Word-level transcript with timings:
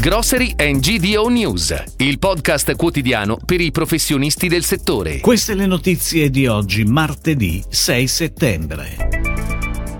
Grocery 0.00 0.54
and 0.56 0.78
GDO 0.78 1.26
News, 1.28 1.74
il 1.96 2.20
podcast 2.20 2.76
quotidiano 2.76 3.36
per 3.44 3.60
i 3.60 3.72
professionisti 3.72 4.46
del 4.46 4.62
settore. 4.62 5.18
Queste 5.18 5.54
le 5.54 5.66
notizie 5.66 6.30
di 6.30 6.46
oggi, 6.46 6.84
martedì 6.84 7.60
6 7.68 8.06
settembre. 8.06 8.96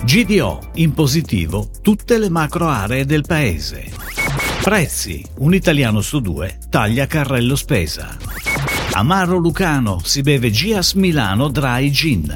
GDO 0.04 0.70
in 0.74 0.94
positivo 0.94 1.68
tutte 1.82 2.16
le 2.16 2.30
macro 2.30 2.68
aree 2.68 3.06
del 3.06 3.24
paese. 3.26 3.90
Prezzi, 4.62 5.20
un 5.38 5.52
italiano 5.52 6.00
su 6.00 6.20
due 6.20 6.58
taglia 6.70 7.08
carrello 7.08 7.56
spesa. 7.56 8.16
Amaro 8.92 9.36
Lucano 9.36 10.00
si 10.04 10.22
beve 10.22 10.52
Gias 10.52 10.92
Milano 10.92 11.48
Dry 11.48 11.90
Gin. 11.90 12.32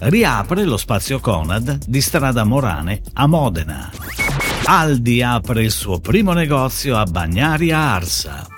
Riapre 0.00 0.64
lo 0.64 0.76
spazio 0.76 1.18
Conad 1.18 1.86
di 1.86 2.02
Strada 2.02 2.44
Morane 2.44 3.00
a 3.14 3.26
Modena. 3.26 4.07
Aldi 4.70 5.22
apre 5.22 5.62
il 5.62 5.70
suo 5.70 5.98
primo 5.98 6.34
negozio 6.34 6.98
a 6.98 7.04
Bagnaria 7.04 7.78
Arsa. 7.78 8.57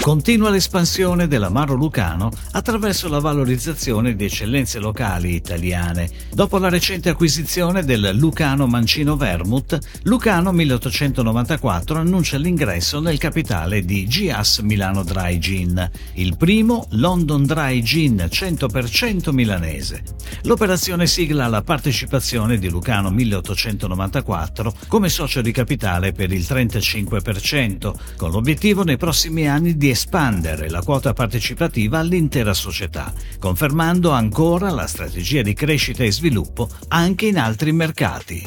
Continua 0.00 0.50
l'espansione 0.50 1.26
dell'Amaro 1.26 1.74
Lucano 1.74 2.30
attraverso 2.52 3.08
la 3.08 3.18
valorizzazione 3.18 4.14
di 4.14 4.26
eccellenze 4.26 4.78
locali 4.78 5.34
italiane. 5.34 6.08
Dopo 6.32 6.58
la 6.58 6.68
recente 6.68 7.08
acquisizione 7.08 7.82
del 7.82 8.12
Lucano 8.14 8.68
Mancino 8.68 9.16
Vermouth, 9.16 9.76
Lucano 10.04 10.52
1894 10.52 11.98
annuncia 11.98 12.38
l'ingresso 12.38 13.00
nel 13.00 13.18
capitale 13.18 13.84
di 13.84 14.06
GIAS 14.06 14.58
Milano 14.58 15.02
Dry 15.02 15.38
Gin, 15.38 15.90
il 16.14 16.36
primo 16.36 16.86
London 16.90 17.44
Dry 17.44 17.82
Gin 17.82 18.28
100% 18.30 19.32
milanese. 19.32 20.04
L'operazione 20.42 21.08
sigla 21.08 21.48
la 21.48 21.62
partecipazione 21.62 22.58
di 22.58 22.68
Lucano 22.68 23.10
1894 23.10 23.95
come 24.86 25.08
socio 25.08 25.40
di 25.40 25.50
capitale 25.50 26.12
per 26.12 26.32
il 26.32 26.42
35%, 26.42 27.94
con 28.16 28.30
l'obiettivo 28.30 28.84
nei 28.84 28.96
prossimi 28.96 29.48
anni 29.48 29.76
di 29.76 29.90
espandere 29.90 30.68
la 30.68 30.82
quota 30.82 31.12
partecipativa 31.12 31.98
all'intera 31.98 32.54
società, 32.54 33.12
confermando 33.38 34.10
ancora 34.10 34.70
la 34.70 34.86
strategia 34.86 35.42
di 35.42 35.54
crescita 35.54 36.04
e 36.04 36.12
sviluppo 36.12 36.68
anche 36.88 37.26
in 37.26 37.38
altri 37.38 37.72
mercati. 37.72 38.46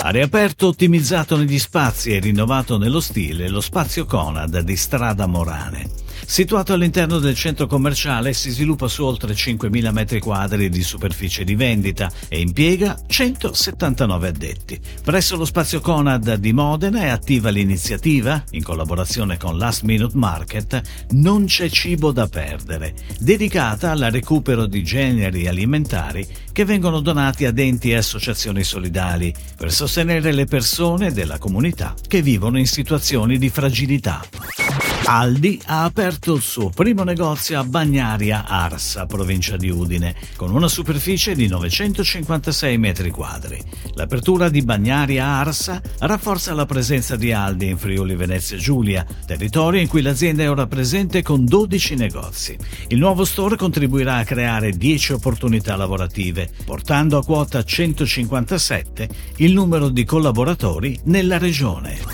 Ha 0.00 0.10
riaperto, 0.10 0.66
ottimizzato 0.66 1.36
negli 1.36 1.58
spazi 1.58 2.12
e 2.12 2.20
rinnovato 2.20 2.76
nello 2.76 3.00
stile 3.00 3.48
lo 3.48 3.60
spazio 3.60 4.04
Conad 4.04 4.60
di 4.60 4.76
Strada 4.76 5.26
Morane. 5.26 6.03
Situato 6.26 6.72
all'interno 6.72 7.18
del 7.18 7.34
centro 7.34 7.66
commerciale, 7.66 8.32
si 8.32 8.50
sviluppa 8.50 8.88
su 8.88 9.04
oltre 9.04 9.34
5.000 9.34 9.92
metri 9.92 10.20
quadri 10.20 10.68
di 10.68 10.82
superficie 10.82 11.44
di 11.44 11.54
vendita 11.54 12.10
e 12.28 12.40
impiega 12.40 12.98
179 13.06 14.28
addetti. 14.28 14.80
Presso 15.02 15.36
lo 15.36 15.44
spazio 15.44 15.80
Conad 15.80 16.34
di 16.34 16.52
Modena 16.52 17.02
è 17.02 17.08
attiva 17.08 17.50
l'iniziativa, 17.50 18.42
in 18.50 18.62
collaborazione 18.62 19.36
con 19.36 19.58
Last 19.58 19.82
Minute 19.82 20.16
Market, 20.16 20.80
Non 21.10 21.44
c'è 21.44 21.68
cibo 21.68 22.10
da 22.10 22.26
perdere, 22.26 22.94
dedicata 23.18 23.90
al 23.90 24.08
recupero 24.10 24.66
di 24.66 24.82
generi 24.82 25.46
alimentari 25.46 26.26
che 26.52 26.64
vengono 26.64 27.00
donati 27.00 27.44
ad 27.44 27.58
enti 27.58 27.90
e 27.90 27.96
associazioni 27.96 28.64
solidali 28.64 29.32
per 29.56 29.72
sostenere 29.72 30.32
le 30.32 30.46
persone 30.46 31.12
della 31.12 31.38
comunità 31.38 31.94
che 32.06 32.22
vivono 32.22 32.58
in 32.58 32.66
situazioni 32.66 33.38
di 33.38 33.48
fragilità. 33.50 34.93
Aldi 35.06 35.60
ha 35.66 35.84
aperto 35.84 36.32
il 36.34 36.40
suo 36.40 36.70
primo 36.70 37.04
negozio 37.04 37.58
a 37.60 37.64
Bagnaria 37.64 38.46
Arsa, 38.46 39.04
provincia 39.04 39.58
di 39.58 39.68
Udine, 39.68 40.14
con 40.34 40.50
una 40.50 40.66
superficie 40.66 41.34
di 41.34 41.46
956 41.46 42.78
metri 42.78 43.10
quadri. 43.10 43.62
L'apertura 43.94 44.48
di 44.48 44.62
Bagnaria 44.62 45.26
Arsa 45.26 45.82
rafforza 45.98 46.54
la 46.54 46.64
presenza 46.64 47.16
di 47.16 47.32
Aldi 47.32 47.68
in 47.68 47.76
Friuli 47.76 48.14
Venezia 48.14 48.56
Giulia, 48.56 49.06
territorio 49.26 49.80
in 49.80 49.88
cui 49.88 50.00
l'azienda 50.00 50.42
è 50.42 50.50
ora 50.50 50.66
presente 50.66 51.22
con 51.22 51.44
12 51.44 51.94
negozi. 51.96 52.56
Il 52.88 52.98
nuovo 52.98 53.26
store 53.26 53.56
contribuirà 53.56 54.16
a 54.16 54.24
creare 54.24 54.70
10 54.70 55.12
opportunità 55.12 55.76
lavorative, 55.76 56.48
portando 56.64 57.18
a 57.18 57.24
quota 57.24 57.62
157 57.62 59.08
il 59.36 59.52
numero 59.52 59.90
di 59.90 60.04
collaboratori 60.04 60.98
nella 61.04 61.36
regione. 61.36 62.13